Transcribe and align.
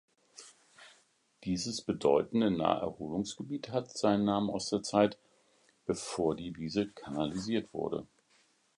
Dieses 1.43 1.83
bedeutende 1.83 2.49
Naherholungsgebiet 2.49 3.69
hat 3.69 3.95
seinen 3.95 4.25
Namen 4.25 4.49
aus 4.49 4.71
der 4.71 4.81
Zeit, 4.81 5.19
bevor 5.85 6.35
die 6.35 6.55
Wiese 6.55 6.87
kanalisiert 6.87 7.71
wurde. 7.71 8.07